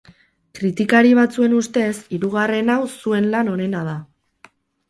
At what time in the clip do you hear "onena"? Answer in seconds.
3.57-3.87